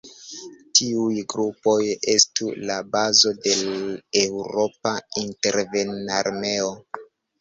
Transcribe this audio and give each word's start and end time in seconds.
Tiuj 0.77 1.17
grupoj 1.33 1.75
estu 2.13 2.49
la 2.69 2.77
bazo 2.95 3.35
de 3.43 3.53
eŭropa 4.25 4.95
intervenarmeo. 5.25 6.73